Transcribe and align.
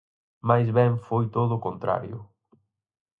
Máis 0.49 0.67
ben 0.77 0.91
foi 1.07 1.25
todo 1.35 1.51
o 1.55 1.63
contrario. 1.67 2.17